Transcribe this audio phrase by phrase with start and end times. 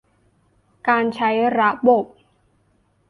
[0.87, 2.05] การใช้ระบบ